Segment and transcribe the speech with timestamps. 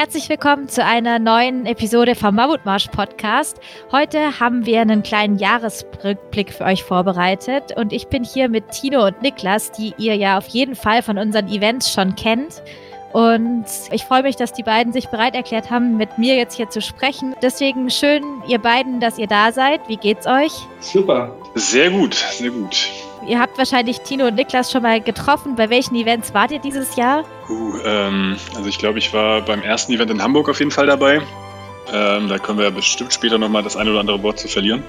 [0.00, 3.60] Herzlich willkommen zu einer neuen Episode vom Mammutmarsch Podcast.
[3.92, 9.06] Heute haben wir einen kleinen Jahresrückblick für euch vorbereitet und ich bin hier mit Tino
[9.06, 12.62] und Niklas, die ihr ja auf jeden Fall von unseren Events schon kennt.
[13.12, 16.70] Und ich freue mich, dass die beiden sich bereit erklärt haben, mit mir jetzt hier
[16.70, 17.36] zu sprechen.
[17.42, 19.86] Deswegen schön, ihr beiden, dass ihr da seid.
[19.86, 20.52] Wie geht's euch?
[20.80, 21.36] Super.
[21.56, 22.88] Sehr gut, sehr gut.
[23.26, 25.54] Ihr habt wahrscheinlich Tino und Niklas schon mal getroffen.
[25.54, 27.24] Bei welchen Events wart ihr dieses Jahr?
[27.48, 30.86] Uh, ähm, also ich glaube, ich war beim ersten Event in Hamburg auf jeden Fall
[30.86, 31.20] dabei.
[31.92, 34.82] Ähm, da können wir ja bestimmt später nochmal das eine oder andere Wort zu verlieren.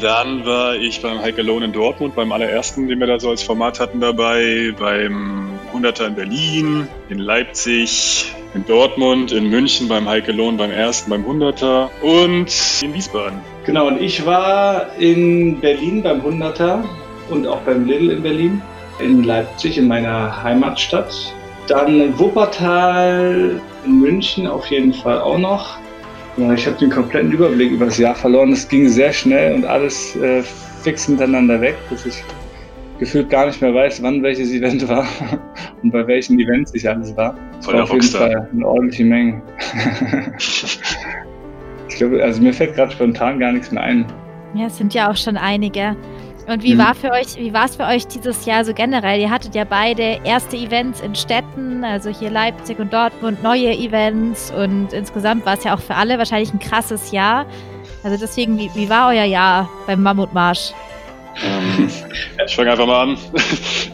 [0.00, 3.42] Dann war ich beim Hike Alone in Dortmund, beim allerersten, den wir da so als
[3.42, 10.32] Format hatten dabei, beim 100er in Berlin, in Leipzig, in Dortmund, in München beim Hike
[10.32, 13.40] Alone beim ersten, beim 100er und in Wiesbaden.
[13.64, 16.84] Genau, und ich war in Berlin beim 100er
[17.32, 18.62] und auch beim Lidl in Berlin,
[18.98, 21.34] in Leipzig, in meiner Heimatstadt.
[21.66, 25.78] Dann Wuppertal, in München auf jeden Fall auch noch.
[26.36, 28.52] Ja, ich habe den kompletten Überblick über das Jahr verloren.
[28.52, 30.42] Es ging sehr schnell und alles äh,
[30.82, 32.22] fix miteinander weg, dass ich
[32.98, 35.06] gefühlt gar nicht mehr weiß, wann welches Event war
[35.82, 37.34] und bei welchen Events ich alles war.
[37.56, 38.02] Das war auf jeden.
[38.02, 39.42] Fall eine ordentliche Menge.
[40.38, 44.06] ich glaube, also mir fällt gerade spontan gar nichts mehr ein.
[44.54, 45.96] Ja, es sind ja auch schon einige.
[46.46, 46.78] Und wie mhm.
[46.78, 49.20] war für euch, wie war es für euch dieses Jahr so generell?
[49.20, 54.50] Ihr hattet ja beide erste Events in Städten, also hier Leipzig und Dortmund, neue Events
[54.50, 57.46] und insgesamt war es ja auch für alle wahrscheinlich ein krasses Jahr.
[58.02, 60.72] Also deswegen, wie, wie war euer Jahr beim Mammutmarsch?
[61.44, 61.88] Ähm,
[62.46, 63.18] ich fange einfach mal an.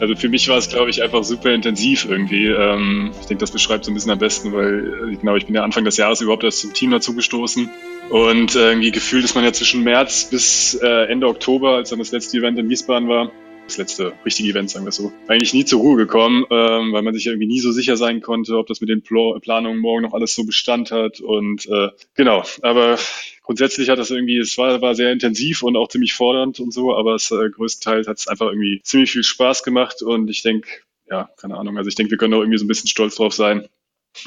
[0.01, 2.47] Also für mich war es, glaube ich, einfach super intensiv irgendwie.
[2.47, 5.61] Ähm, ich denke, das beschreibt so ein bisschen am besten, weil genau, ich bin ja
[5.61, 7.69] Anfang des Jahres überhaupt erst zum Team dazugestoßen.
[8.09, 11.99] Und äh, irgendwie gefühlt ist man ja zwischen März bis äh, Ende Oktober, als dann
[11.99, 13.31] das letzte Event in Wiesbaden war,
[13.65, 17.13] das letzte richtige Event, sagen wir so, eigentlich nie zur Ruhe gekommen, ähm, weil man
[17.13, 20.13] sich irgendwie nie so sicher sein konnte, ob das mit den Pl Planungen morgen noch
[20.13, 21.19] alles so Bestand hat.
[21.19, 22.97] Und äh, genau, aber
[23.43, 26.95] grundsätzlich hat das irgendwie, es war, war sehr intensiv und auch ziemlich fordernd und so,
[26.95, 30.67] aber es äh, größtenteils hat es einfach irgendwie ziemlich viel Spaß gemacht und ich denke,
[31.09, 33.33] ja, keine Ahnung, also ich denke, wir können auch irgendwie so ein bisschen stolz drauf
[33.33, 33.67] sein,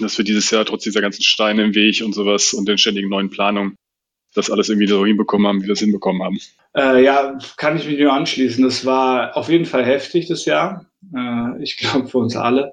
[0.00, 3.08] dass wir dieses Jahr trotz dieser ganzen Steine im Weg und sowas und den ständigen
[3.08, 3.76] neuen Planungen
[4.34, 6.38] das alles irgendwie so hinbekommen haben, wie wir es hinbekommen haben.
[6.76, 8.64] Äh, ja, kann ich mich nur anschließen.
[8.64, 10.86] Das war auf jeden Fall heftig das Jahr.
[11.14, 12.72] Äh, ich glaube für uns alle.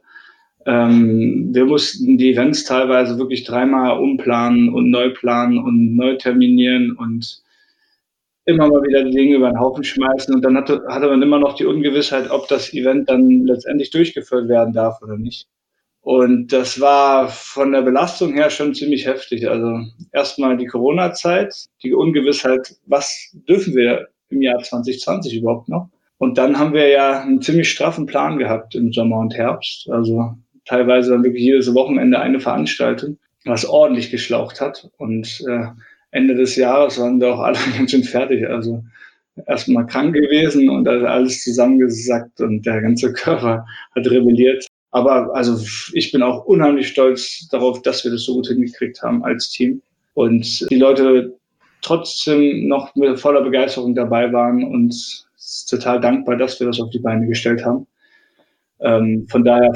[0.65, 6.95] Ähm, wir mussten die Events teilweise wirklich dreimal umplanen und neu planen und neu terminieren
[6.95, 7.41] und
[8.45, 10.33] immer mal wieder die Dinge über den Haufen schmeißen.
[10.33, 14.49] Und dann hatte, hatte man immer noch die Ungewissheit, ob das Event dann letztendlich durchgeführt
[14.49, 15.47] werden darf oder nicht.
[16.09, 19.47] Und das war von der Belastung her schon ziemlich heftig.
[19.47, 19.81] Also
[20.11, 21.53] erstmal die Corona-Zeit,
[21.83, 25.87] die Ungewissheit, was dürfen wir im Jahr 2020 überhaupt noch?
[26.17, 29.87] Und dann haben wir ja einen ziemlich straffen Plan gehabt im Sommer und Herbst.
[29.91, 30.33] Also
[30.65, 34.89] teilweise dann wirklich jedes Wochenende eine Veranstaltung, was ordentlich geschlaucht hat.
[34.97, 35.67] Und äh,
[36.09, 38.47] Ende des Jahres waren wir auch alle ganz schön fertig.
[38.47, 38.83] Also
[39.45, 44.68] erstmal krank gewesen und alles zusammengesackt und der ganze Körper hat rebelliert.
[44.91, 45.63] Aber also
[45.93, 49.81] ich bin auch unheimlich stolz darauf, dass wir das so gut hingekriegt haben als Team.
[50.13, 51.37] Und die Leute
[51.81, 55.27] trotzdem noch mit voller Begeisterung dabei waren und
[55.69, 57.87] total dankbar, dass wir das auf die Beine gestellt haben.
[58.81, 59.71] Ähm, von daher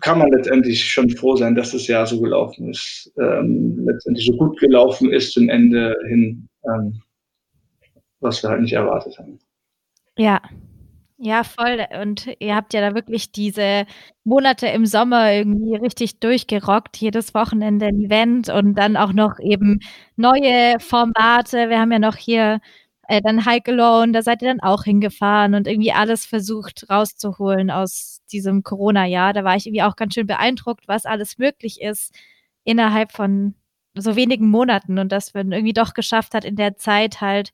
[0.00, 4.36] kann man letztendlich schon froh sein, dass das Jahr so gelaufen ist, ähm, letztendlich so
[4.36, 7.00] gut gelaufen ist zum Ende hin, ähm,
[8.20, 9.38] was wir halt nicht erwartet haben.
[10.16, 10.40] Ja,
[11.18, 11.86] ja, voll.
[12.02, 13.86] Und ihr habt ja da wirklich diese
[14.24, 19.80] Monate im Sommer irgendwie richtig durchgerockt, jedes Wochenende ein Event und dann auch noch eben
[20.16, 21.68] neue Formate.
[21.70, 22.60] Wir haben ja noch hier
[23.08, 27.70] äh, dann Hike Alone, da seid ihr dann auch hingefahren und irgendwie alles versucht rauszuholen
[27.70, 29.32] aus diesem Corona-Jahr.
[29.32, 32.14] Da war ich irgendwie auch ganz schön beeindruckt, was alles möglich ist
[32.64, 33.54] innerhalb von
[33.96, 37.52] so wenigen Monaten und dass man irgendwie doch geschafft hat, in der Zeit halt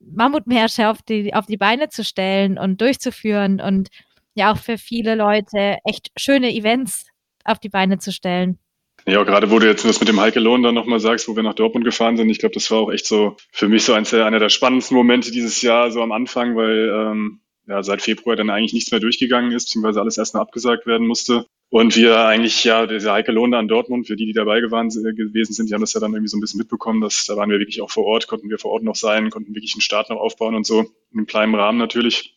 [0.00, 3.88] Mammutmärsche auf die, auf die Beine zu stellen und durchzuführen und
[4.34, 7.06] ja auch für viele Leute echt schöne Events
[7.44, 8.58] auf die Beine zu stellen.
[9.06, 11.42] Ja, gerade wo du jetzt das mit dem Heike Lohn dann nochmal sagst, wo wir
[11.42, 14.10] nach Dortmund gefahren sind, ich glaube, das war auch echt so für mich so eins
[14.10, 18.36] der, einer der spannendsten Momente dieses Jahr, so am Anfang, weil ähm, ja, seit Februar
[18.36, 21.46] dann eigentlich nichts mehr durchgegangen ist, beziehungsweise alles erst noch abgesagt werden musste.
[21.70, 24.88] Und wir eigentlich, ja, dieser Heike Lohn da in Dortmund, für die, die dabei gewaren,
[24.88, 27.50] gewesen sind, die haben das ja dann irgendwie so ein bisschen mitbekommen, dass da waren
[27.50, 30.08] wir wirklich auch vor Ort, konnten wir vor Ort noch sein, konnten wirklich einen Start
[30.08, 32.34] noch aufbauen und so, in einem kleinen Rahmen natürlich.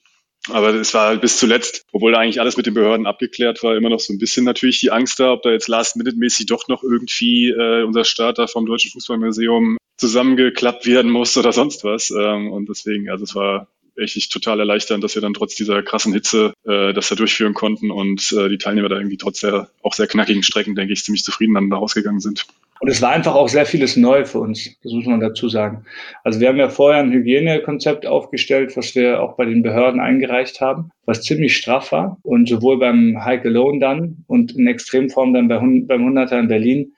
[0.50, 3.90] Aber es war bis zuletzt, obwohl da eigentlich alles mit den Behörden abgeklärt war, immer
[3.90, 7.50] noch so ein bisschen natürlich die Angst da, ob da jetzt last-minute-mäßig doch noch irgendwie
[7.50, 12.10] äh, unser Starter vom Deutschen Fußballmuseum zusammengeklappt werden muss oder sonst was.
[12.10, 16.14] Ähm, und deswegen, also es war echt total erleichternd, dass wir dann trotz dieser krassen
[16.14, 19.94] Hitze äh, das da durchführen konnten und äh, die Teilnehmer da irgendwie trotz der auch
[19.94, 22.46] sehr knackigen Strecken, denke ich, ziemlich zufrieden dann da rausgegangen sind.
[22.82, 25.86] Und es war einfach auch sehr vieles neu für uns, das muss man dazu sagen.
[26.24, 30.62] Also wir haben ja vorher ein Hygienekonzept aufgestellt, was wir auch bei den Behörden eingereicht
[30.62, 32.18] haben, was ziemlich straff war.
[32.24, 36.94] Und sowohl beim Hike Alone dann und in Extremform dann bei, beim 100er in Berlin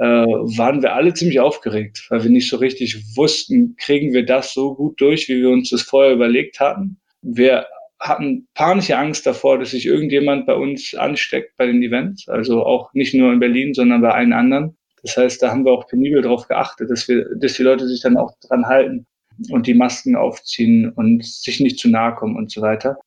[0.00, 4.74] waren wir alle ziemlich aufgeregt, weil wir nicht so richtig wussten, kriegen wir das so
[4.74, 6.98] gut durch, wie wir uns das vorher überlegt hatten.
[7.22, 7.66] Wir
[8.00, 12.92] hatten panische Angst davor, dass sich irgendjemand bei uns ansteckt bei den Events, also auch
[12.94, 14.76] nicht nur in Berlin, sondern bei allen anderen.
[15.02, 18.00] Das heißt, da haben wir auch penibel darauf geachtet, dass wir, dass die Leute sich
[18.00, 19.06] dann auch dran halten
[19.50, 22.98] und die Masken aufziehen und sich nicht zu nahe kommen und so weiter.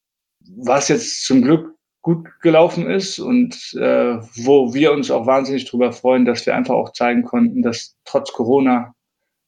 [0.57, 5.94] Was jetzt zum Glück gut gelaufen ist und äh, wo wir uns auch wahnsinnig darüber
[5.94, 8.94] freuen, dass wir einfach auch zeigen konnten, dass trotz Corona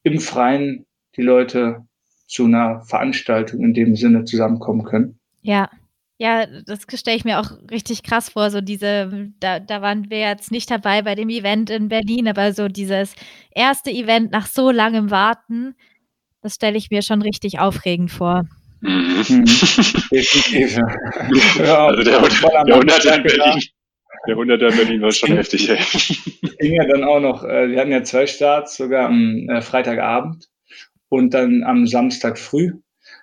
[0.04, 0.86] im Freien
[1.18, 1.86] die Leute
[2.28, 5.20] zu einer Veranstaltung in dem Sinne zusammenkommen können.
[5.42, 5.70] Ja,
[6.18, 8.50] ja, das stelle ich mir auch richtig krass vor.
[8.50, 12.54] So diese, da, da waren wir jetzt nicht dabei bei dem Event in Berlin, aber
[12.54, 13.16] so dieses
[13.52, 15.76] erste Event nach so langem Warten,
[16.42, 18.46] das stelle ich mir schon richtig aufregend vor.
[18.86, 19.46] Mhm.
[20.12, 20.78] Definitiv.
[21.58, 23.62] ja, also der, der 100er in Berlin.
[24.28, 25.70] Der 100er in Berlin war schon heftig.
[25.70, 25.78] Ey.
[26.60, 30.48] Ging ja dann auch noch, äh, wir hatten ja zwei Starts, sogar am äh, Freitagabend
[31.10, 32.74] und dann am Samstag früh.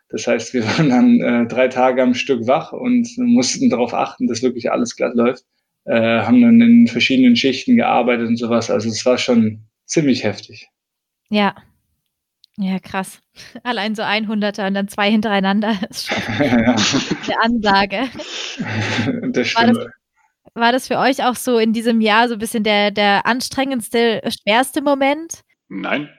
[0.08, 4.26] Das heißt, wir waren dann äh, drei Tage am Stück wach und mussten darauf achten,
[4.26, 5.44] dass wirklich alles glatt läuft.
[5.84, 8.70] Äh, haben dann in verschiedenen Schichten gearbeitet und sowas.
[8.70, 10.68] Also es war schon ziemlich heftig.
[11.30, 11.54] Ja.
[12.58, 13.20] Ja, krass.
[13.62, 16.76] Allein so 100er und dann zwei hintereinander ist schon ja.
[16.76, 18.10] eine Ansage.
[19.30, 19.54] Das.
[19.54, 19.86] War das,
[20.54, 24.20] war das für euch auch so in diesem Jahr so ein bisschen der, der anstrengendste,
[24.28, 25.40] schwerste Moment?
[25.68, 26.10] Nein.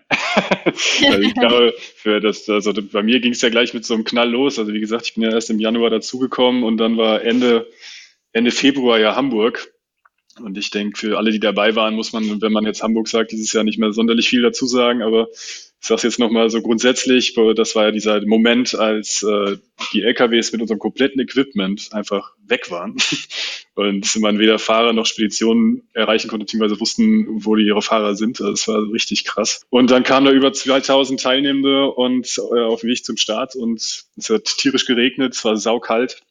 [1.05, 4.03] also ich glaube, für das, also bei mir ging es ja gleich mit so einem
[4.03, 4.57] Knall los.
[4.57, 7.69] Also wie gesagt, ich bin ja erst im Januar dazugekommen und dann war Ende,
[8.31, 9.71] Ende Februar ja Hamburg.
[10.41, 13.31] Und ich denke, für alle, die dabei waren, muss man, wenn man jetzt Hamburg sagt,
[13.31, 15.03] dieses Jahr nicht mehr sonderlich viel dazu sagen.
[15.03, 15.27] Aber
[15.83, 19.57] ich sage es jetzt nochmal so grundsätzlich, das war ja dieser Moment, als äh,
[19.91, 22.95] die LKWs mit unserem kompletten Equipment einfach weg waren
[23.75, 28.39] und man weder Fahrer noch Speditionen erreichen konnte, beziehungsweise wussten, wo die ihre Fahrer sind.
[28.39, 29.65] Das war richtig krass.
[29.69, 34.05] Und dann kamen da über 2000 Teilnehmende und äh, auf dem Weg zum Start und
[34.15, 36.21] es hat tierisch geregnet, es war saukalt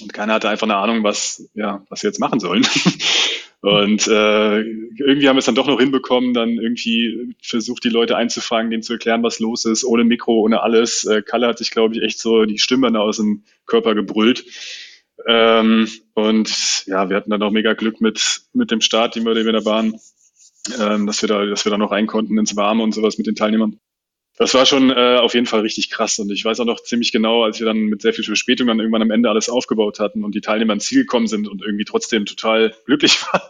[0.00, 2.66] und keiner hatte einfach eine Ahnung, was, ja, was sie jetzt machen sollen.
[3.60, 8.16] Und äh, irgendwie haben wir es dann doch noch hinbekommen, dann irgendwie versucht, die Leute
[8.16, 11.04] einzufangen, denen zu erklären, was los ist, ohne Mikro, ohne alles.
[11.04, 14.44] Äh, Kalle hat sich, glaube ich, echt so die Stimme aus dem Körper gebrüllt.
[15.26, 19.34] Ähm, und ja, wir hatten dann auch mega Glück mit, mit dem Start, den wir
[19.34, 19.98] in der Bahn,
[20.78, 23.26] ähm, dass wir da, dass wir da noch rein konnten ins Warme und sowas mit
[23.26, 23.80] den Teilnehmern
[24.36, 26.18] das war schon äh, auf jeden Fall richtig krass.
[26.18, 28.78] Und ich weiß auch noch ziemlich genau, als wir dann mit sehr viel Verspätung dann
[28.78, 31.84] irgendwann am Ende alles aufgebaut hatten und die Teilnehmer ins Ziel gekommen sind und irgendwie
[31.84, 33.42] trotzdem total glücklich waren,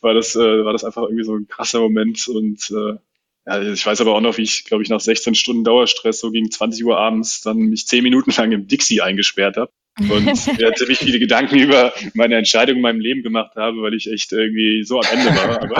[0.00, 2.28] war das, äh, war das einfach irgendwie so ein krasser Moment.
[2.28, 2.98] Und äh,
[3.46, 6.30] ja, ich weiß aber auch noch, wie ich, glaube ich, nach 16 Stunden Dauerstress so
[6.30, 10.24] gegen 20 Uhr abends dann mich zehn Minuten lang im Dixie eingesperrt habe und
[10.58, 14.32] mir ziemlich viele Gedanken über meine Entscheidung in meinem Leben gemacht habe, weil ich echt
[14.32, 15.62] irgendwie so am Ende war.
[15.62, 15.76] Aber,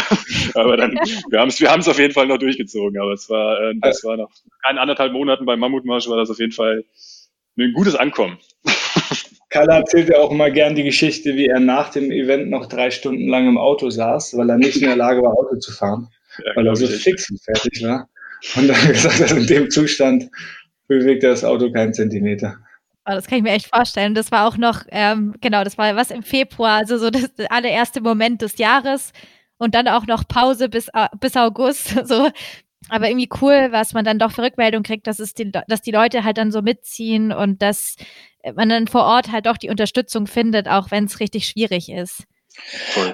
[0.55, 0.93] aber dann,
[1.31, 3.01] wir haben es wir haben's auf jeden Fall noch durchgezogen.
[3.01, 4.29] Aber es war, äh, das war nach
[4.63, 6.85] keinen anderthalb Monaten beim Mammutmarsch war das auf jeden Fall
[7.59, 8.39] ein gutes Ankommen.
[9.51, 12.91] Kalle erzählt ja auch immer gern die Geschichte, wie er nach dem Event noch drei
[12.91, 16.09] Stunden lang im Auto saß, weil er nicht in der Lage war, Auto zu fahren,
[16.45, 18.09] ja, weil er so fix und fertig war.
[18.57, 20.29] Und dann gesagt hat, in dem Zustand
[20.89, 22.59] bewegt er das Auto keinen Zentimeter.
[23.07, 24.15] Oh, das kann ich mir echt vorstellen.
[24.15, 28.01] Das war auch noch, ähm, genau, das war was im Februar, also so das allererste
[28.01, 29.13] Moment des Jahres
[29.59, 31.95] und dann auch noch Pause bis, äh, bis August.
[32.07, 32.31] So.
[32.91, 35.91] Aber irgendwie cool, was man dann doch für Rückmeldung kriegt, dass, es die, dass die
[35.91, 37.97] Leute halt dann so mitziehen und dass
[38.57, 42.25] man dann vor Ort halt doch die Unterstützung findet, auch wenn es richtig schwierig ist.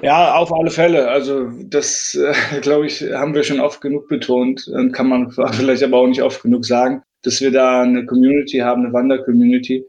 [0.03, 1.09] Ja, auf alle Fälle.
[1.09, 5.83] Also das, äh, glaube ich, haben wir schon oft genug betont und kann man vielleicht
[5.83, 9.85] aber auch nicht oft genug sagen dass wir da eine Community haben, eine Wander-Community,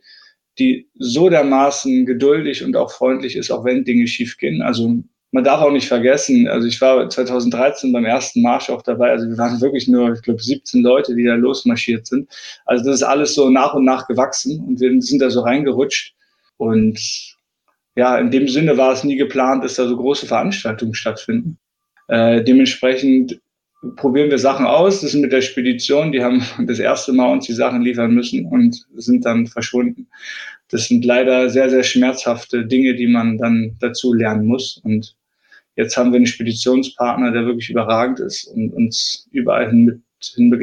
[0.60, 4.62] die so dermaßen geduldig und auch freundlich ist, auch wenn Dinge schiefgehen.
[4.62, 9.12] Also man darf auch nicht vergessen, also ich war 2013 beim ersten Marsch auch dabei,
[9.12, 12.30] also wir waren wirklich nur, ich glaube, 17 Leute, die da losmarschiert sind.
[12.66, 16.14] Also das ist alles so nach und nach gewachsen und wir sind da so reingerutscht.
[16.58, 17.00] Und
[17.96, 21.58] ja, in dem Sinne war es nie geplant, dass da so große Veranstaltungen stattfinden.
[22.10, 23.40] Äh, dementsprechend
[23.96, 25.02] probieren wir Sachen aus.
[25.02, 26.12] Das ist mit der Spedition.
[26.12, 30.08] Die haben das erste Mal uns die Sachen liefern müssen und sind dann verschwunden.
[30.70, 34.78] Das sind leider sehr, sehr schmerzhafte Dinge, die man dann dazu lernen muss.
[34.84, 35.16] Und
[35.76, 40.02] jetzt haben wir einen Speditionspartner, der wirklich überragend ist und uns überall hin, mit,
[40.36, 40.54] hin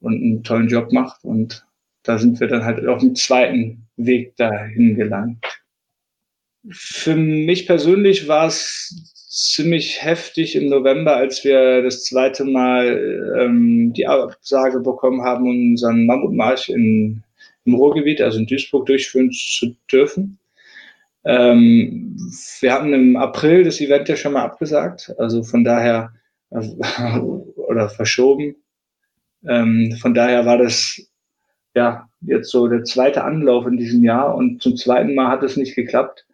[0.00, 1.24] und einen tollen Job macht.
[1.24, 1.64] Und
[2.02, 5.44] da sind wir dann halt auf dem zweiten Weg dahin gelangt.
[6.70, 13.92] Für mich persönlich war es ziemlich heftig im November, als wir das zweite Mal ähm,
[13.92, 17.22] die Absage bekommen haben, unseren Mammutmarsch in,
[17.64, 20.38] im Ruhrgebiet, also in Duisburg, durchführen zu dürfen.
[21.24, 22.16] Ähm,
[22.60, 26.12] wir hatten im April das Event ja schon mal abgesagt, also von daher
[26.50, 28.56] äh, oder verschoben.
[29.46, 31.00] Ähm, von daher war das
[31.76, 35.56] ja jetzt so der zweite Anlauf in diesem Jahr und zum zweiten Mal hat es
[35.56, 36.26] nicht geklappt.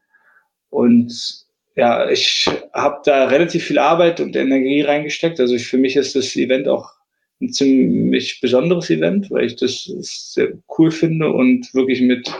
[0.70, 1.43] Und
[1.76, 5.40] ja, ich habe da relativ viel Arbeit und Energie reingesteckt.
[5.40, 6.92] Also ich, für mich ist das Event auch
[7.40, 12.32] ein ziemlich besonderes Event, weil ich das sehr cool finde und wirklich mit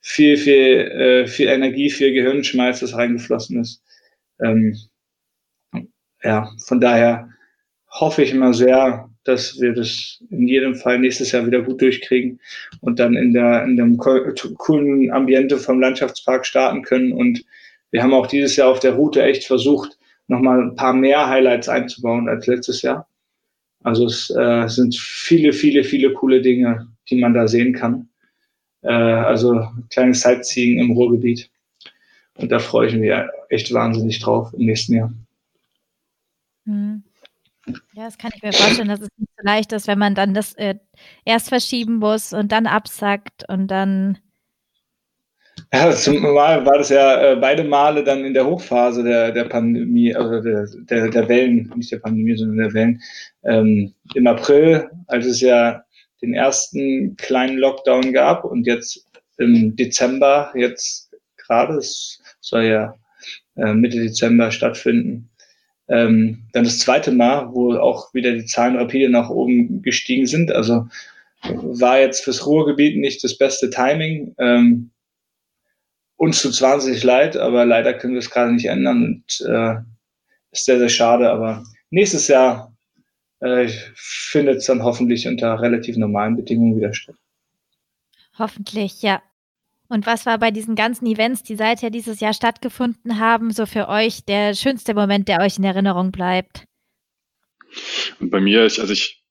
[0.00, 3.82] viel, viel, äh, viel Energie, viel Gehirnschmalz, das reingeflossen ist.
[4.40, 4.76] Ähm,
[6.24, 7.30] ja, von daher
[7.88, 12.40] hoffe ich immer sehr, dass wir das in jedem Fall nächstes Jahr wieder gut durchkriegen
[12.80, 17.12] und dann in der in dem coolen Ambiente vom Landschaftspark starten können.
[17.12, 17.44] Und
[17.92, 21.68] wir haben auch dieses Jahr auf der Route echt versucht, nochmal ein paar mehr Highlights
[21.68, 23.08] einzubauen als letztes Jahr.
[23.84, 28.08] Also es äh, sind viele, viele, viele coole Dinge, die man da sehen kann.
[28.82, 31.50] Äh, also kleines Sightseeing im Ruhrgebiet.
[32.38, 33.12] Und da freue ich mich
[33.50, 35.12] echt wahnsinnig drauf im nächsten Jahr.
[36.64, 37.02] Mhm.
[37.92, 40.34] Ja, das kann ich mir vorstellen, dass es nicht so leicht ist, wenn man dann
[40.34, 40.76] das äh,
[41.24, 44.18] erst verschieben muss und dann absackt und dann.
[45.74, 50.14] Ja, zumal war das ja äh, beide Male dann in der Hochphase der, der Pandemie,
[50.14, 53.00] also der, der, der Wellen, nicht der Pandemie, sondern der Wellen.
[53.44, 55.82] Ähm, Im April, als es ja
[56.20, 59.06] den ersten kleinen Lockdown gab und jetzt
[59.38, 62.94] im Dezember, jetzt gerade, es soll ja
[63.56, 65.30] äh, Mitte Dezember stattfinden,
[65.88, 70.52] ähm, dann das zweite Mal, wo auch wieder die Zahlen rapide nach oben gestiegen sind.
[70.52, 70.86] Also
[71.42, 74.34] war jetzt fürs Ruhrgebiet nicht das beste Timing.
[74.38, 74.90] Ähm,
[76.22, 79.74] uns tut es wahnsinnig leid, aber leider können wir es gerade nicht ändern und äh,
[80.52, 81.28] ist sehr, sehr schade.
[81.28, 82.72] Aber nächstes Jahr
[83.40, 87.16] äh, findet es dann hoffentlich unter relativ normalen Bedingungen wieder statt.
[88.38, 89.20] Hoffentlich, ja.
[89.88, 93.88] Und was war bei diesen ganzen Events, die seither dieses Jahr stattgefunden haben, so für
[93.88, 96.66] euch der schönste Moment, der euch in Erinnerung bleibt?
[98.20, 99.21] Und bei mir, ich, also ich,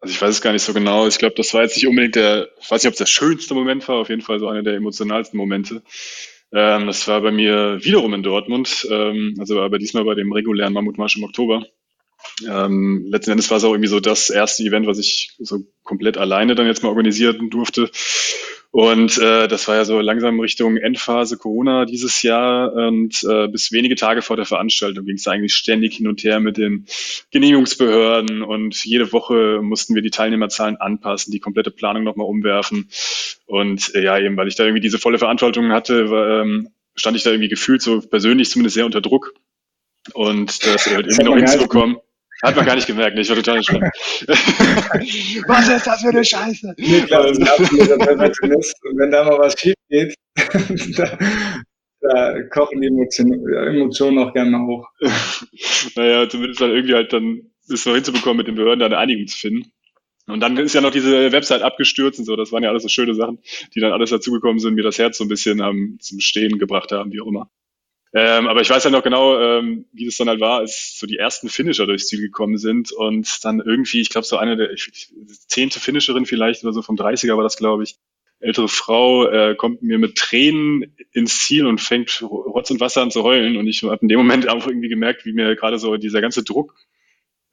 [0.00, 1.06] also ich weiß es gar nicht so genau.
[1.06, 3.54] Ich glaube, das war jetzt nicht unbedingt der, ich weiß nicht, ob es der schönste
[3.54, 5.82] Moment war, auf jeden Fall so einer der emotionalsten Momente.
[6.52, 10.72] Ähm, das war bei mir wiederum in Dortmund, ähm, also aber diesmal bei dem regulären
[10.72, 11.66] Mammutmarsch im Oktober.
[12.48, 16.16] Ähm, letzten Endes war es auch irgendwie so das erste Event, was ich so komplett
[16.16, 17.90] alleine dann jetzt mal organisieren durfte.
[18.80, 22.72] Und äh, das war ja so langsam Richtung Endphase Corona dieses Jahr.
[22.72, 26.38] Und äh, bis wenige Tage vor der Veranstaltung ging es eigentlich ständig hin und her
[26.38, 26.86] mit den
[27.32, 28.44] Genehmigungsbehörden.
[28.44, 32.88] Und jede Woche mussten wir die Teilnehmerzahlen anpassen, die komplette Planung nochmal umwerfen.
[33.46, 37.16] Und äh, ja, eben weil ich da irgendwie diese volle Verantwortung hatte, war, ähm, stand
[37.16, 39.34] ich da irgendwie gefühlt so persönlich zumindest sehr unter Druck.
[40.14, 41.96] Und das halt irgendwie noch hinzubekommen.
[42.42, 43.22] Hat man gar nicht gemerkt, ne?
[43.22, 43.82] ich war total entspannt.
[45.48, 46.74] was ist das für eine Scheiße?
[46.78, 50.14] Niklas ist ein absoluter Perfektionist und wenn da mal was schief geht,
[50.96, 51.18] da,
[52.00, 54.86] da, kochen die Emotionen, Emotionen auch gerne mal hoch.
[55.96, 59.26] naja, zumindest dann irgendwie halt dann ist so hinzubekommen, mit den Behörden da eine Einigung
[59.26, 59.72] zu finden.
[60.26, 62.36] Und dann ist ja noch diese Website abgestürzt und so.
[62.36, 63.38] Das waren ja alles so schöne Sachen,
[63.74, 66.92] die dann alles dazugekommen sind, mir das Herz so ein bisschen ähm, zum Stehen gebracht
[66.92, 67.50] haben, wie auch immer.
[68.14, 71.06] Ähm, aber ich weiß halt noch genau, ähm, wie das dann halt war, als so
[71.06, 74.72] die ersten Finisher durchs Ziel gekommen sind und dann irgendwie, ich glaube, so eine der
[74.72, 75.12] ich,
[75.46, 77.96] zehnte Finisherin vielleicht oder so vom 30er war das, glaube ich,
[78.40, 83.10] ältere Frau äh, kommt mir mit Tränen ins Ziel und fängt Rotz und Wasser an
[83.10, 85.96] zu heulen und ich habe in dem Moment auch irgendwie gemerkt, wie mir gerade so
[85.96, 86.74] dieser ganze Druck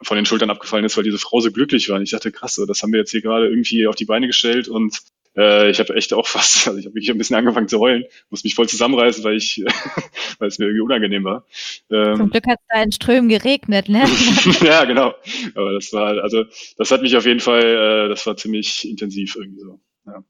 [0.02, 1.98] von den Schultern abgefallen ist, weil diese Frau so glücklich war.
[1.98, 4.68] Und ich dachte, krass, das haben wir jetzt hier gerade irgendwie auf die Beine gestellt
[4.68, 5.00] und
[5.38, 8.06] äh, ich habe echt auch fast, also ich habe wirklich ein bisschen angefangen zu heulen,
[8.30, 9.64] muss mich voll zusammenreißen, weil ich,
[10.40, 11.46] weil es mir irgendwie unangenehm war.
[11.92, 14.06] Ähm, Zum Glück hat es da in Strömen geregnet, ne?
[14.66, 15.14] ja, genau.
[15.56, 16.46] Aber das war, also
[16.78, 19.80] das hat mich auf jeden Fall, äh, das war ziemlich intensiv irgendwie so.
[20.06, 20.24] Ja.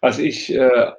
[0.00, 0.92] Was ich äh,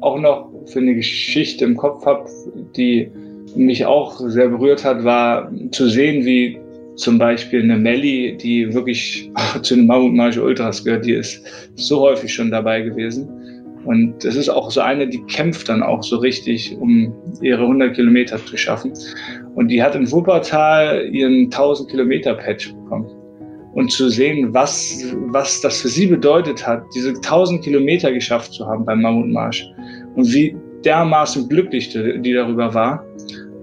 [0.00, 2.28] auch noch für eine Geschichte im Kopf habe,
[2.76, 3.10] die
[3.54, 6.60] mich auch sehr berührt hat, war zu sehen, wie
[7.00, 9.30] zum Beispiel eine Melli, die wirklich
[9.62, 11.42] zu den Mammutmarsch Ultras gehört, die ist
[11.74, 13.28] so häufig schon dabei gewesen.
[13.84, 17.94] Und es ist auch so eine, die kämpft dann auch so richtig, um ihre 100
[17.94, 18.92] Kilometer zu schaffen.
[19.54, 23.06] Und die hat in Wuppertal ihren 1000 Kilometer Patch bekommen.
[23.72, 28.66] Und zu sehen, was, was das für sie bedeutet hat, diese 1000 Kilometer geschafft zu
[28.66, 29.66] haben beim Mammutmarsch.
[30.14, 30.54] Und wie
[30.84, 33.04] dermaßen glücklich die darüber war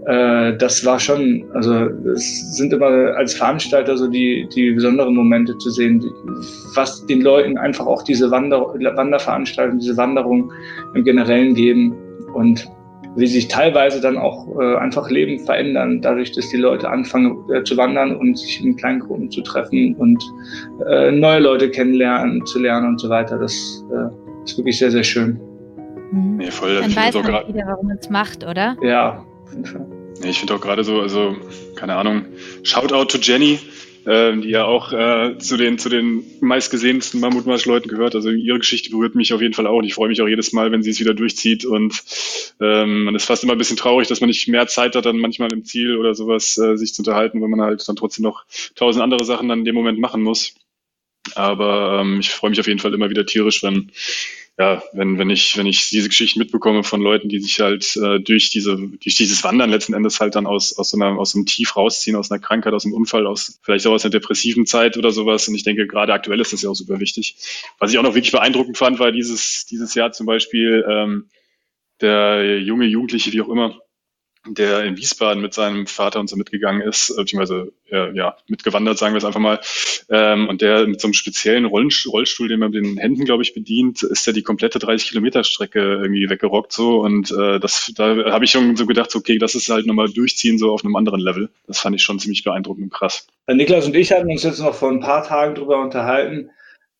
[0.07, 1.73] das war schon, also
[2.13, 2.85] es sind immer
[3.17, 6.01] als Veranstalter so die, die besonderen Momente zu sehen,
[6.75, 10.49] was den Leuten einfach auch diese Wander Wanderveranstaltungen, diese Wanderung
[10.93, 11.93] im Generellen geben.
[12.33, 12.69] Und
[13.17, 17.63] wie sich teilweise dann auch äh, einfach Leben verändern, dadurch, dass die Leute anfangen äh,
[17.63, 20.23] zu wandern und sich in kleinen Gruppen zu treffen und
[20.87, 23.39] äh, neue Leute kennenlernen, zu lernen und so weiter.
[23.39, 25.39] Das äh, ist wirklich sehr, sehr schön.
[26.11, 26.37] Mhm.
[26.37, 26.75] Nee, voll.
[26.79, 28.77] Dann weiß man wieder, warum man es macht, oder?
[28.83, 29.96] Ja, auf jeden Fall.
[30.23, 31.35] Ich finde auch gerade so, also,
[31.75, 32.25] keine Ahnung,
[32.63, 33.59] Shoutout to Jenny,
[34.05, 38.15] äh, die ja auch äh, zu den zu den meistgesehensten Mammutmarsch-Leuten gehört.
[38.15, 40.53] Also ihre Geschichte berührt mich auf jeden Fall auch und ich freue mich auch jedes
[40.53, 42.03] Mal, wenn sie es wieder durchzieht und
[42.61, 45.17] ähm, man ist fast immer ein bisschen traurig, dass man nicht mehr Zeit hat, dann
[45.17, 48.45] manchmal im Ziel oder sowas äh, sich zu unterhalten, wenn man halt dann trotzdem noch
[48.75, 50.55] tausend andere Sachen dann in dem Moment machen muss.
[51.35, 53.91] Aber ähm, ich freue mich auf jeden Fall immer wieder tierisch, wenn
[54.59, 58.19] ja, wenn, wenn ich, wenn ich diese Geschichten mitbekomme von Leuten, die sich halt äh,
[58.19, 61.45] durch diese, durch dieses Wandern letzten Endes halt dann aus, aus so einer, aus einem
[61.45, 64.97] Tief rausziehen, aus einer Krankheit, aus einem Unfall, aus vielleicht auch aus einer depressiven Zeit
[64.97, 65.47] oder sowas.
[65.47, 67.35] Und ich denke, gerade aktuell ist das ja auch super wichtig.
[67.77, 71.29] Was ich auch noch wirklich beeindruckend fand, war dieses, dieses Jahr zum Beispiel ähm,
[72.01, 73.79] der junge Jugendliche, wie auch immer,
[74.53, 78.97] der in Wiesbaden mit seinem Vater und so mitgegangen ist, äh, beziehungsweise äh, ja, mitgewandert,
[78.97, 79.59] sagen wir es einfach mal.
[80.09, 83.53] Ähm, und der mit so einem speziellen Rollstuhl, den man mit den Händen, glaube ich,
[83.53, 87.01] bedient, ist ja die komplette 30 Kilometer Strecke irgendwie weggerockt so.
[87.01, 90.57] Und äh, das, da habe ich schon so gedacht, okay, das ist halt nochmal durchziehen,
[90.57, 91.49] so auf einem anderen Level.
[91.67, 93.27] Das fand ich schon ziemlich beeindruckend und krass.
[93.47, 96.49] Niklas und ich hatten uns jetzt noch vor ein paar Tagen drüber unterhalten,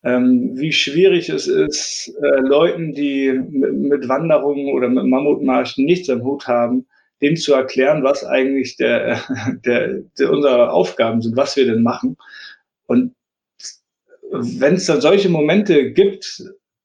[0.04, 6.08] ähm, wie schwierig es ist, äh, Leuten, die mit, mit Wanderungen oder mit Mammutmarschen nichts
[6.08, 6.86] am Hut haben,
[7.20, 9.20] denen zu erklären, was eigentlich der,
[9.64, 12.16] der, der unsere Aufgaben sind, was wir denn machen.
[12.86, 13.14] Und
[14.30, 16.42] wenn es dann solche Momente gibt,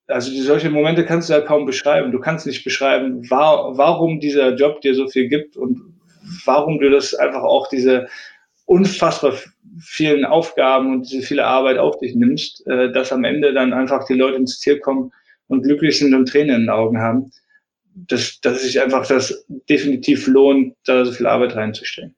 [0.07, 2.11] also solche Momente kannst du ja kaum beschreiben.
[2.11, 5.79] Du kannst nicht beschreiben, war, warum dieser Job dir so viel gibt und
[6.45, 8.07] warum du das einfach auch diese
[8.65, 9.33] unfassbar
[9.79, 14.05] vielen Aufgaben und diese viele Arbeit auf dich nimmst, äh, dass am Ende dann einfach
[14.05, 15.11] die Leute ins Ziel kommen
[15.47, 17.31] und glücklich sind und Tränen in den Augen haben
[17.95, 22.15] dass, dass sich einfach das definitiv lohnt, da so viel Arbeit reinzustellen.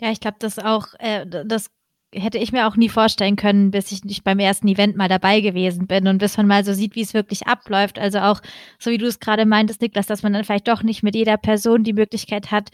[0.00, 1.70] Ja, ich glaube, das auch, äh, das
[2.14, 5.40] hätte ich mir auch nie vorstellen können, bis ich nicht beim ersten Event mal dabei
[5.40, 7.98] gewesen bin und bis man mal so sieht, wie es wirklich abläuft.
[7.98, 8.40] Also auch,
[8.78, 11.36] so wie du es gerade meintest, Niklas, dass man dann vielleicht doch nicht mit jeder
[11.36, 12.70] Person die Möglichkeit hat,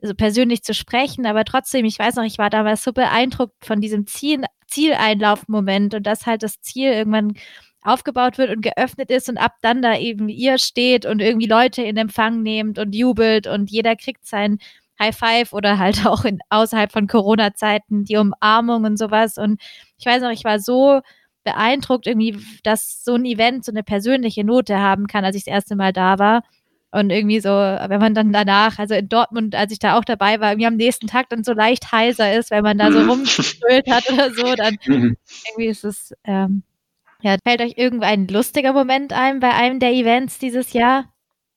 [0.00, 3.80] so persönlich zu sprechen, aber trotzdem, ich weiß noch, ich war damals so beeindruckt von
[3.80, 7.34] diesem Ziel, Zieleinlaufmoment und dass halt das Ziel irgendwann
[7.82, 11.82] aufgebaut wird und geöffnet ist und ab dann da eben ihr steht und irgendwie Leute
[11.82, 14.58] in Empfang nehmt und jubelt und jeder kriegt sein
[15.00, 19.38] High Five oder halt auch in, außerhalb von Corona-Zeiten die Umarmung und sowas.
[19.38, 19.60] Und
[19.98, 21.00] ich weiß noch, ich war so
[21.44, 25.54] beeindruckt irgendwie, dass so ein Event so eine persönliche Note haben kann, als ich das
[25.54, 26.42] erste Mal da war.
[26.90, 30.40] Und irgendwie so, wenn man dann danach, also in Dortmund, als ich da auch dabei
[30.40, 33.90] war, irgendwie am nächsten Tag dann so leicht heiser ist, wenn man da so rumgespielt
[33.90, 35.16] hat oder so, dann mhm.
[35.48, 36.62] irgendwie ist es, ähm,
[37.22, 41.12] ja, fällt euch irgendein lustiger Moment ein bei einem der Events dieses Jahr?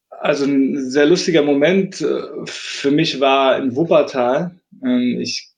[0.10, 4.60] Also ein sehr lustiger Moment äh, für mich war in Wuppertal.
[4.84, 5.50] Ähm, ich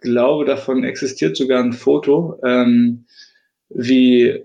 [0.00, 3.04] glaube, davon existiert sogar ein Foto, ähm,
[3.68, 4.44] wie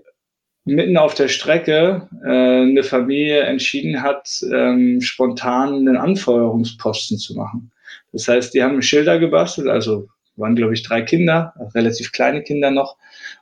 [0.64, 7.70] mitten auf der Strecke äh, eine Familie entschieden hat, ähm, spontan einen Anfeuerungsposten zu machen.
[8.12, 12.70] Das heißt, die haben Schilder gebastelt, also waren, glaube ich, drei Kinder, relativ kleine Kinder
[12.70, 12.96] noch,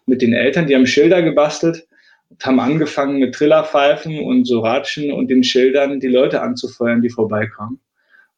[0.06, 0.66] mit den Eltern.
[0.66, 1.86] Die haben Schilder gebastelt
[2.30, 7.10] und haben angefangen mit Trillerpfeifen und so Ratschen und den Schildern die Leute anzufeuern, die
[7.10, 7.80] vorbeikommen.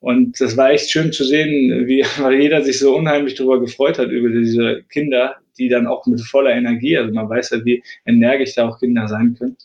[0.00, 2.04] Und das war echt schön zu sehen, wie
[2.40, 6.52] jeder sich so unheimlich darüber gefreut hat, über diese Kinder, die dann auch mit voller
[6.52, 9.56] Energie, also man weiß ja, wie energisch da auch Kinder sein können,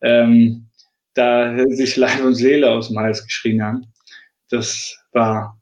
[0.00, 0.66] ähm,
[1.12, 3.86] da sich Leib und Seele aus dem Hals geschrien haben.
[4.50, 5.60] Das war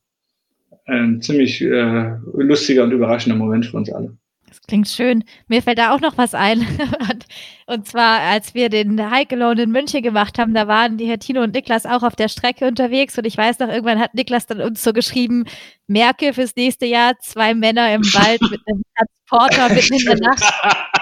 [0.87, 4.17] ein ziemlich äh, lustiger und überraschender Moment für uns alle.
[4.53, 5.25] Das klingt schön.
[5.49, 6.61] Mir fällt da auch noch was ein.
[7.67, 11.19] und zwar, als wir den Hike Alone in München gemacht haben, da waren die Herr
[11.19, 13.17] Tino und Niklas auch auf der Strecke unterwegs.
[13.17, 15.47] Und ich weiß noch, irgendwann hat Niklas dann uns so geschrieben,
[15.87, 20.53] merke fürs nächste Jahr zwei Männer im Wald mit einem Transporter mitten in der Nacht.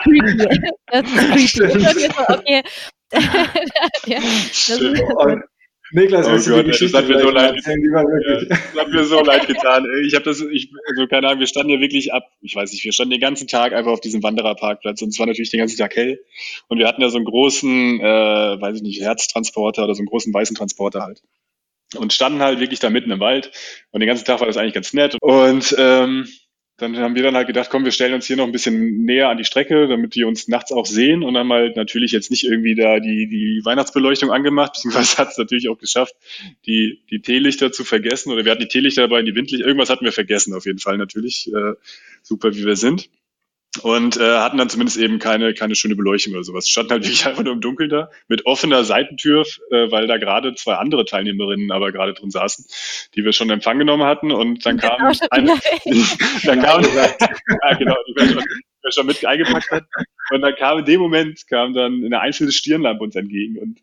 [0.05, 0.37] creepy.
[0.87, 2.13] Das ist creepy.
[2.13, 2.63] So, okay.
[4.07, 5.03] ja, das ist,
[5.93, 7.55] Niklas, oh Gott, das hat mir so leid.
[7.67, 8.05] Ja,
[8.45, 9.87] das hat mir so leid getan.
[10.07, 12.85] Ich habe das, ich, also keine Ahnung, wir standen ja wirklich ab, ich weiß nicht,
[12.85, 15.79] wir standen den ganzen Tag einfach auf diesem Wandererparkplatz und es war natürlich den ganzen
[15.79, 16.21] Tag hell.
[16.69, 20.09] Und wir hatten ja so einen großen, äh, weiß ich nicht, Herztransporter oder so einen
[20.09, 21.23] großen weißen Transporter halt.
[21.97, 23.51] Und standen halt wirklich da mitten im Wald.
[23.91, 25.17] Und den ganzen Tag war das eigentlich ganz nett.
[25.21, 26.29] Und ähm,
[26.81, 29.29] dann haben wir dann halt gedacht, komm, wir stellen uns hier noch ein bisschen näher
[29.29, 32.45] an die Strecke, damit die uns nachts auch sehen und haben halt natürlich jetzt nicht
[32.45, 36.15] irgendwie da die, die Weihnachtsbeleuchtung angemacht, beziehungsweise hat es natürlich auch geschafft,
[36.67, 40.05] die, die Teelichter zu vergessen oder wir hatten die Teelichter dabei, die Windlichter, irgendwas hatten
[40.05, 41.75] wir vergessen auf jeden Fall natürlich, äh,
[42.23, 43.11] super wie wir sind.
[43.83, 46.69] Und äh, hatten dann zumindest eben keine, keine schöne Beleuchtung oder sowas.
[46.69, 50.55] Standen halt wirklich einfach nur im Dunkeln da mit offener Seitentür, äh, weil da gerade
[50.55, 52.67] zwei andere Teilnehmerinnen aber gerade drin saßen,
[53.15, 54.33] die wir schon in Empfang genommen hatten.
[54.33, 55.55] Und dann kam eine,
[56.45, 56.83] dann kam,
[57.63, 58.45] ja, genau, die wir schon,
[58.83, 59.85] wir schon mit eingepackt hat
[60.31, 63.57] und dann kam in dem Moment kam dann eine einzelne Stirnlampe uns entgegen.
[63.59, 63.81] Und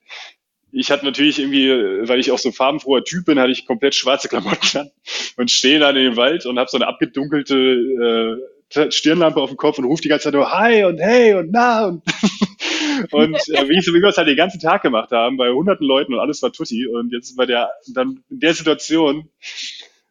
[0.74, 4.28] ich hatte natürlich irgendwie, weil ich auch so farbenfroher Typ bin, hatte ich komplett schwarze
[4.28, 4.92] Klamotten an
[5.38, 9.58] und stehe dann in dem Wald und habe so eine abgedunkelte äh, Stirnlampe auf dem
[9.58, 12.04] Kopf und ruft die ganze Zeit nur Hi und Hey und Na und,
[13.12, 16.14] und äh, wie, wie wir es halt den ganzen Tag gemacht haben, bei hunderten Leuten
[16.14, 19.30] und alles war Tutti und jetzt bei der, dann in der Situation,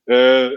[0.07, 0.51] äh,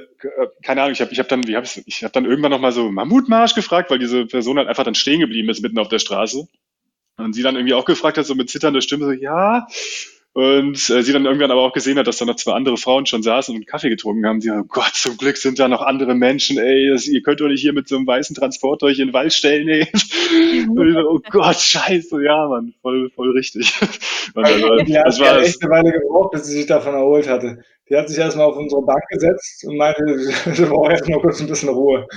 [0.63, 2.71] keine Ahnung, ich habe ich hab dann, wie hab ich, ich hab dann irgendwann nochmal
[2.71, 5.99] so Mammutmarsch gefragt, weil diese Person halt einfach dann stehen geblieben ist mitten auf der
[5.99, 6.47] Straße.
[7.17, 9.67] Und sie dann irgendwie auch gefragt hat, so mit zitternder Stimme, so, ja,
[10.33, 13.05] und äh, sie dann irgendwann aber auch gesehen hat, dass da noch zwei andere Frauen
[13.05, 14.41] schon saßen und Kaffee getrunken haben.
[14.41, 17.41] Sie hat, oh Gott, zum Glück sind da noch andere Menschen, ey, das, ihr könnt
[17.41, 19.87] doch nicht hier mit so einem weißen Transport euch in den Wald stellen, ey.
[20.69, 23.73] und ich so, oh Gott, scheiße, ja, Mann, voll, voll richtig.
[24.35, 27.27] Und dann, war, ja, das war echt eine Weile gebraucht, bis sie sich davon erholt
[27.27, 27.63] hatte.
[27.89, 31.41] Die hat sich erstmal auf unsere Bank gesetzt und meinte, wir brauchen jetzt mal kurz
[31.41, 32.07] ein bisschen Ruhe.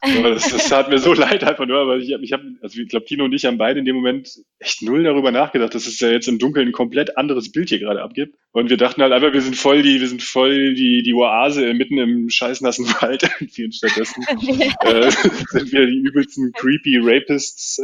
[0.00, 2.88] das, das tat mir so leid einfach nur, weil ich habe, ich hab, also ich
[2.88, 6.00] glaube, Kino und ich haben beide in dem Moment echt null darüber nachgedacht, dass es
[6.00, 8.34] ja jetzt im Dunkeln ein komplett anderes Bild hier gerade abgibt.
[8.52, 11.72] Und wir dachten halt einfach, wir sind voll die, wir sind voll die, die Oase
[11.74, 17.80] mitten im scheißnassen Wald irgendwie und stattdessen äh, sind wir die übelsten creepy Rapists.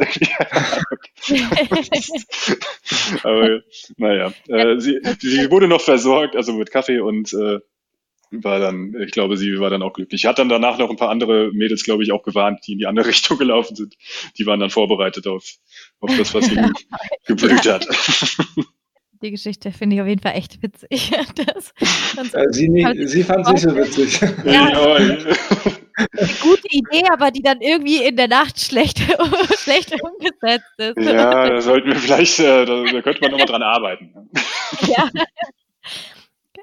[3.23, 3.61] Aber
[3.97, 7.59] naja, äh, sie, sie wurde noch versorgt, also mit Kaffee und und äh,
[8.31, 10.25] war dann, ich glaube, sie war dann auch glücklich.
[10.25, 12.85] Hat dann danach noch ein paar andere Mädels, glaube ich, auch gewarnt, die in die
[12.85, 13.95] andere Richtung gelaufen sind.
[14.37, 15.45] Die waren dann vorbereitet auf,
[15.99, 16.73] auf das, was ihnen
[17.25, 17.75] geblüht ja.
[17.75, 17.87] hat.
[19.23, 21.11] Die Geschichte finde ich auf jeden Fall echt witzig.
[21.35, 24.21] Das, äh, sie, nie, sie fand sie so witzig.
[24.45, 24.93] Ja.
[24.95, 28.99] Eine gute Idee, aber die dann irgendwie in der Nacht schlecht,
[29.57, 30.99] schlecht umgesetzt ist.
[30.99, 34.29] Ja, da sollten wir vielleicht, äh, da, da könnte man nochmal dran arbeiten.
[34.87, 35.09] Ja.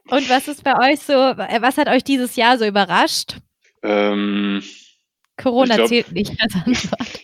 [0.08, 3.36] Und was ist bei euch so, äh, was hat euch dieses Jahr so überrascht?
[3.82, 4.62] Ähm,
[5.36, 7.20] Corona glaub, zählt nicht als Antwort.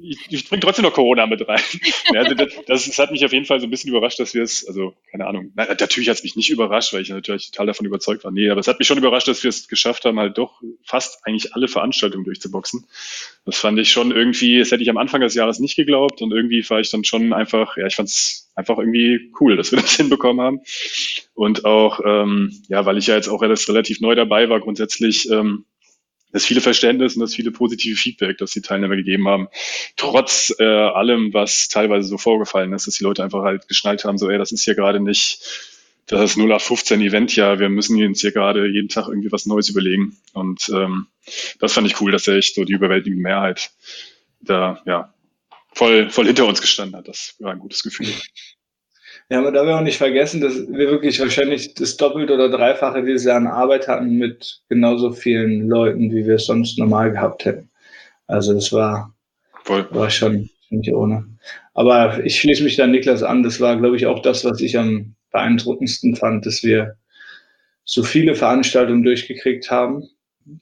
[0.00, 1.60] Ich, ich bringe trotzdem noch Corona mit rein.
[2.14, 4.66] also das, das, hat mich auf jeden Fall so ein bisschen überrascht, dass wir es,
[4.66, 7.86] also keine Ahnung, na, natürlich hat es mich nicht überrascht, weil ich natürlich total davon
[7.86, 8.30] überzeugt war.
[8.30, 11.26] Nee, aber es hat mich schon überrascht, dass wir es geschafft haben, halt doch fast
[11.26, 12.86] eigentlich alle Veranstaltungen durchzuboxen.
[13.44, 16.32] Das fand ich schon irgendwie, das hätte ich am Anfang des Jahres nicht geglaubt und
[16.32, 19.78] irgendwie war ich dann schon einfach, ja, ich fand es einfach irgendwie cool, dass wir
[19.80, 20.60] das hinbekommen haben.
[21.34, 25.64] Und auch, ähm, ja, weil ich ja jetzt auch relativ neu dabei war, grundsätzlich, ähm,
[26.32, 29.48] das viele Verständnis und das viele positive Feedback, das die Teilnehmer gegeben haben.
[29.96, 34.18] Trotz äh, allem, was teilweise so vorgefallen ist, dass die Leute einfach halt geschnallt haben,
[34.18, 35.40] so, ey, das ist hier gerade nicht
[36.06, 40.16] das 0815 Event, ja, wir müssen uns hier gerade jeden Tag irgendwie was Neues überlegen.
[40.34, 41.08] Und ähm,
[41.58, 43.70] das fand ich cool, dass echt so die überwältigende Mehrheit
[44.40, 45.12] da, ja,
[45.72, 47.08] voll, voll hinter uns gestanden hat.
[47.08, 48.06] Das war ein gutes Gefühl.
[49.28, 53.02] Ja, aber da wir auch nicht vergessen, dass wir wirklich wahrscheinlich das Doppelte oder Dreifache
[53.02, 57.44] dieses Jahr an Arbeit hatten mit genauso vielen Leuten, wie wir es sonst normal gehabt
[57.44, 57.68] hätten.
[58.28, 59.14] Also das war,
[59.64, 59.86] Voll.
[59.90, 61.26] war schon nicht ohne.
[61.74, 63.42] Aber ich schließe mich da Niklas an.
[63.42, 66.96] Das war, glaube ich, auch das, was ich am beeindruckendsten fand, dass wir
[67.84, 70.08] so viele Veranstaltungen durchgekriegt haben,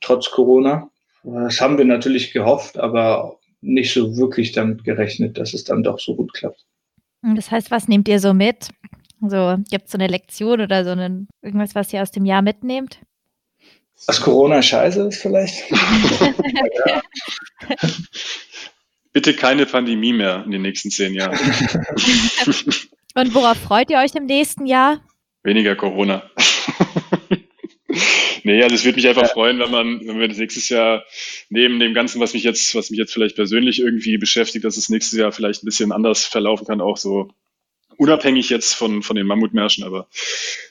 [0.00, 0.90] trotz Corona.
[1.22, 5.98] Das haben wir natürlich gehofft, aber nicht so wirklich damit gerechnet, dass es dann doch
[5.98, 6.64] so gut klappt.
[7.34, 8.68] Das heißt, was nehmt ihr so mit?
[9.26, 12.42] So, gibt es so eine Lektion oder so einen, irgendwas, was ihr aus dem Jahr
[12.42, 12.98] mitnehmt?
[14.06, 15.64] Was Corona scheiße ist vielleicht?
[19.12, 21.38] Bitte keine Pandemie mehr in den nächsten zehn Jahren.
[23.14, 25.00] Und worauf freut ihr euch im nächsten Jahr?
[25.44, 26.24] Weniger Corona.
[28.44, 31.04] nee, also es würde mich einfach freuen, wenn man, wenn wir das nächstes Jahr
[31.48, 34.88] neben dem Ganzen, was mich jetzt, was mich jetzt vielleicht persönlich irgendwie beschäftigt, dass es
[34.88, 37.30] nächstes Jahr vielleicht ein bisschen anders verlaufen kann, auch so
[37.96, 40.08] unabhängig jetzt von, von den Mammutmärschen, aber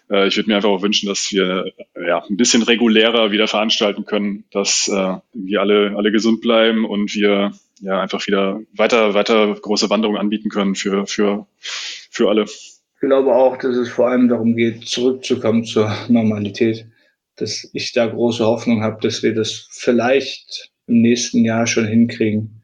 [0.10, 4.06] äh, ich würde mir einfach auch wünschen, dass wir ja ein bisschen regulärer wieder veranstalten
[4.06, 9.54] können, dass äh, wir alle, alle gesund bleiben und wir ja einfach wieder weiter, weiter
[9.54, 12.44] große Wanderungen anbieten können für, für, für alle.
[12.44, 16.86] Ich glaube auch, dass es vor allem darum geht, zurückzukommen zur Normalität
[17.36, 22.62] dass ich da große Hoffnung habe, dass wir das vielleicht im nächsten Jahr schon hinkriegen.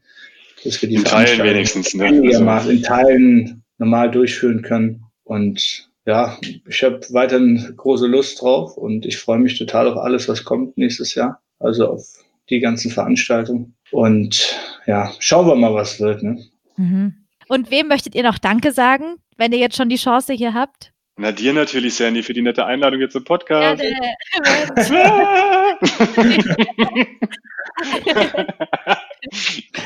[0.64, 2.06] Dass wir die in Teilen wenigstens, ne?
[2.06, 2.70] Also.
[2.70, 5.04] in Teilen normal durchführen können.
[5.24, 10.28] Und ja, ich habe weiterhin große Lust drauf und ich freue mich total auf alles,
[10.28, 11.40] was kommt nächstes Jahr.
[11.58, 12.06] Also auf
[12.50, 13.74] die ganzen Veranstaltungen.
[13.90, 14.56] Und
[14.86, 16.22] ja, schauen wir mal, was wird.
[16.22, 16.44] Ne?
[16.76, 17.14] Mhm.
[17.48, 20.92] Und wem möchtet ihr noch Danke sagen, wenn ihr jetzt schon die Chance hier habt?
[21.20, 23.82] Na, dir natürlich, Sandy, für die nette Einladung jetzt im Podcast.
[23.82, 23.90] Ja,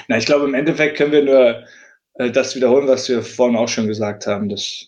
[0.06, 1.64] Na, ich glaube, im Endeffekt können wir nur
[2.20, 4.86] äh, das wiederholen, was wir vorhin auch schon gesagt haben, dass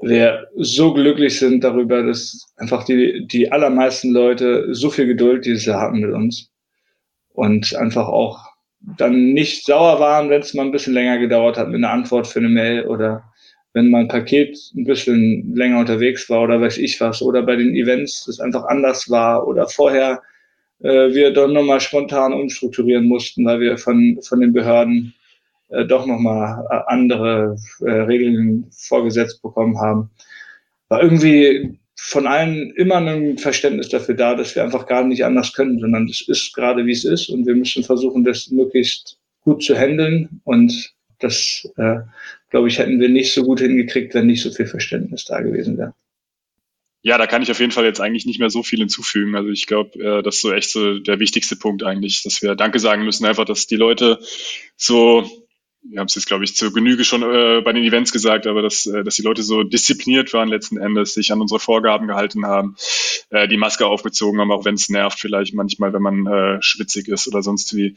[0.00, 5.64] wir so glücklich sind darüber, dass einfach die, die allermeisten Leute so viel Geduld dieses
[5.64, 6.50] Jahr hatten mit uns
[7.30, 8.44] und einfach auch
[8.98, 12.26] dann nicht sauer waren, wenn es mal ein bisschen länger gedauert hat mit einer Antwort
[12.26, 13.24] für eine Mail oder
[13.76, 17.76] wenn mein Paket ein bisschen länger unterwegs war oder weiß ich was oder bei den
[17.76, 20.22] Events es einfach anders war oder vorher
[20.80, 25.12] äh, wir dann nochmal spontan umstrukturieren mussten, weil wir von, von den Behörden
[25.68, 30.08] äh, doch nochmal äh, andere äh, Regeln vorgesetzt bekommen haben.
[30.88, 35.52] War irgendwie von allen immer ein Verständnis dafür da, dass wir einfach gar nicht anders
[35.52, 39.62] können, sondern es ist gerade wie es ist und wir müssen versuchen, das möglichst gut
[39.62, 41.98] zu handeln und das, äh,
[42.50, 45.78] glaube ich, hätten wir nicht so gut hingekriegt, wenn nicht so viel Verständnis da gewesen
[45.78, 45.94] wäre.
[47.02, 49.36] Ja, da kann ich auf jeden Fall jetzt eigentlich nicht mehr so viel hinzufügen.
[49.36, 52.56] Also ich glaube, äh, das ist so echt so der wichtigste Punkt eigentlich, dass wir
[52.56, 54.18] Danke sagen müssen, einfach, dass die Leute
[54.76, 55.24] so
[55.90, 58.62] wir haben es jetzt, glaube ich, zur Genüge schon äh, bei den Events gesagt, aber
[58.62, 62.46] dass, äh, dass die Leute so diszipliniert waren letzten Endes, sich an unsere Vorgaben gehalten
[62.46, 62.76] haben,
[63.30, 67.08] äh, die Maske aufgezogen haben, auch wenn es nervt vielleicht manchmal, wenn man äh, schwitzig
[67.08, 67.94] ist oder sonst wie.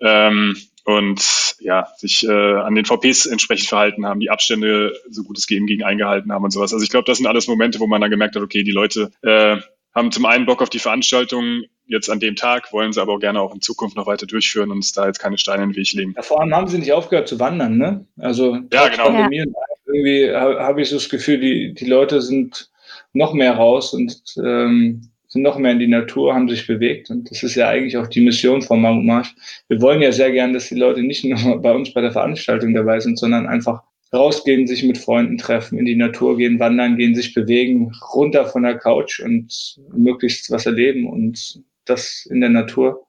[0.00, 0.56] Ähm,
[0.90, 5.46] und ja, sich äh, an den VPs entsprechend verhalten haben, die Abstände so gut es
[5.46, 6.72] gehen gegen eingehalten haben und sowas.
[6.72, 9.10] Also ich glaube, das sind alles Momente, wo man dann gemerkt hat, okay, die Leute
[9.22, 9.56] äh,
[9.94, 13.18] haben zum einen Bock auf die Veranstaltung jetzt an dem Tag, wollen sie aber auch
[13.18, 15.76] gerne auch in Zukunft noch weiter durchführen und uns da jetzt keine Steine in den
[15.76, 16.12] Weg legen.
[16.16, 18.06] Ja, vor allem haben sie nicht aufgehört zu wandern, ne?
[18.16, 19.06] Also ja, genau.
[19.06, 19.44] Pandemie
[19.86, 22.70] irgendwie habe ich so das Gefühl, die, die Leute sind
[23.12, 27.08] noch mehr raus und ähm, sind noch mehr in die Natur, haben sich bewegt.
[27.08, 29.34] Und das ist ja eigentlich auch die Mission von Mammutmarsch.
[29.68, 32.74] Wir wollen ja sehr gern, dass die Leute nicht nur bei uns bei der Veranstaltung
[32.74, 33.80] dabei sind, sondern einfach
[34.12, 38.64] rausgehen, sich mit Freunden treffen, in die Natur gehen, wandern gehen, sich bewegen, runter von
[38.64, 43.06] der Couch und möglichst was erleben und das in der Natur.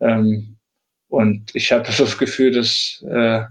[0.00, 0.56] Ähm,
[1.08, 3.42] und ich habe das Gefühl, das äh,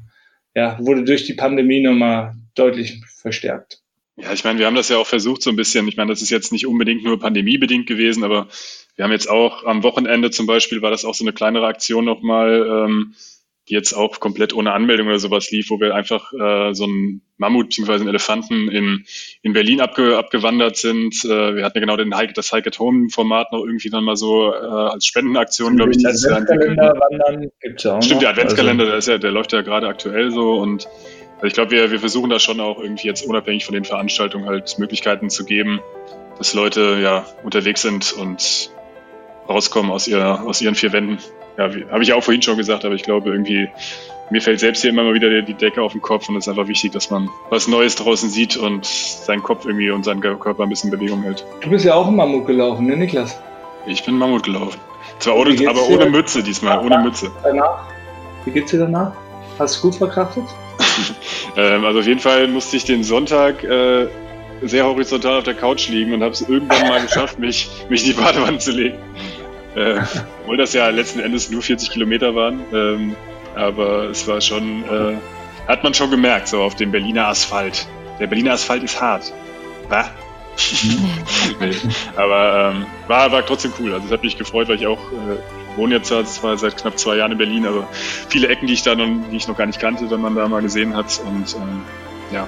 [0.54, 3.85] ja, wurde durch die Pandemie nochmal deutlich verstärkt.
[4.17, 5.88] Ja, ich meine, wir haben das ja auch versucht so ein bisschen.
[5.88, 8.47] Ich meine, das ist jetzt nicht unbedingt nur pandemiebedingt gewesen, aber
[8.95, 12.06] wir haben jetzt auch am Wochenende zum Beispiel, war das auch so eine kleinere Aktion
[12.06, 13.15] nochmal, ähm,
[13.67, 17.23] die jetzt auch komplett ohne Anmeldung oder sowas lief, wo wir einfach äh, so einen
[17.38, 17.93] Mammut bzw.
[17.93, 19.06] einen Elefanten in,
[19.41, 21.15] in Berlin abge, abgewandert sind.
[21.25, 24.04] Äh, wir hatten ja genau den Hike, das Hike at Home Format noch irgendwie dann
[24.04, 26.78] mal so äh, als Spendenaktion, glaube ich, dieses Jahr entwickelt.
[26.78, 28.91] Wandern gibt's auch Stimmt, der Adventskalender, also.
[28.91, 30.88] der ist ja, der läuft ja gerade aktuell so und
[31.36, 34.48] also ich glaube, wir, wir versuchen da schon auch irgendwie jetzt unabhängig von den Veranstaltungen
[34.48, 35.82] halt Möglichkeiten zu geben,
[36.38, 38.71] dass Leute ja unterwegs sind und
[39.48, 41.19] rauskommen aus, ihrer, aus ihren vier Wänden
[41.58, 43.69] ja, habe ich auch vorhin schon gesagt, aber ich glaube irgendwie,
[44.30, 46.50] mir fällt selbst hier immer mal wieder die Decke auf den Kopf und es ist
[46.50, 50.63] einfach wichtig, dass man was Neues draußen sieht und seinen Kopf irgendwie und seinen Körper
[50.63, 51.45] ein bisschen in Bewegung hält.
[51.62, 53.39] Du bist ja auch im Mammut gelaufen, ne Niklas?
[53.86, 54.80] Ich bin Mammut gelaufen.
[55.19, 57.32] Zwar ohne, aber ohne Mütze diesmal, ohne Mütze.
[57.43, 57.88] Danach?
[58.43, 59.13] Wie geht's dir danach?
[59.58, 60.43] Hast du gut verkraftet?
[61.58, 64.08] ähm, also auf jeden Fall musste ich den Sonntag äh,
[64.62, 68.16] sehr horizontal auf der Couch liegen und habe es irgendwann mal geschafft, mich, mich in
[68.16, 68.98] die Badewanne zu legen.
[69.76, 70.02] Äh,
[70.42, 72.62] obwohl das ja letzten Endes nur 40 Kilometer waren.
[72.74, 73.16] Ähm,
[73.56, 75.18] aber es war schon, äh,
[75.68, 77.88] hat man schon gemerkt, so auf dem Berliner Asphalt.
[78.20, 79.34] Der Berliner Asphalt ist hart.
[79.90, 80.10] Was?
[81.60, 81.76] nee.
[82.16, 83.94] Aber ähm, war, war trotzdem cool.
[83.94, 85.38] Also es hat mich gefreut, weil ich auch äh,
[85.78, 87.88] wohne jetzt zwar seit knapp zwei Jahren in Berlin, aber
[88.30, 90.48] viele Ecken, die ich da noch, die ich noch gar nicht kannte, wenn man da
[90.48, 91.22] mal gesehen hat.
[91.26, 91.82] Und ähm,
[92.32, 92.48] ja,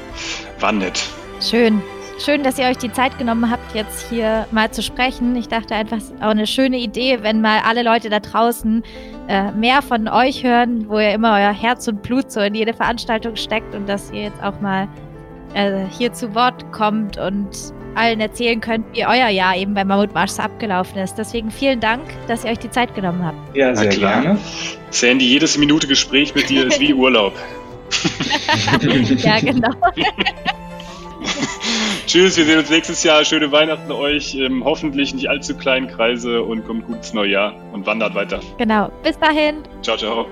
[0.60, 1.08] war nett.
[1.42, 1.82] Schön.
[2.20, 5.36] Schön, dass ihr euch die Zeit genommen habt, jetzt hier mal zu sprechen.
[5.36, 8.82] Ich dachte einfach, es ist auch eine schöne Idee, wenn mal alle Leute da draußen
[9.28, 12.74] äh, mehr von euch hören, wo ihr immer euer Herz und Blut so in jede
[12.74, 14.88] Veranstaltung steckt und dass ihr jetzt auch mal
[15.54, 20.40] äh, hier zu Wort kommt und allen erzählen könnt, wie euer Jahr eben beim Mammutmarsch
[20.40, 21.16] abgelaufen ist.
[21.16, 23.56] Deswegen vielen Dank, dass ihr euch die Zeit genommen habt.
[23.56, 24.38] Ja, sehr gerne.
[24.92, 27.34] Sandy, jedes Minute Gespräch mit dir ist wie Urlaub.
[29.18, 29.70] ja, genau.
[32.06, 33.26] Tschüss, wir sehen uns nächstes Jahr.
[33.26, 34.34] Schöne Weihnachten euch.
[34.36, 38.40] Ähm, hoffentlich nicht allzu kleinen Kreise und kommt gut ins neue Jahr und wandert weiter.
[38.58, 38.90] Genau.
[39.04, 39.58] Bis dahin.
[39.82, 40.26] Ciao, ciao.